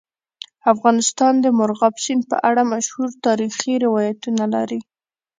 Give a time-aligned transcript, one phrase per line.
[0.73, 4.79] افغانستان د مورغاب سیند په اړه مشهور تاریخي روایتونه لري.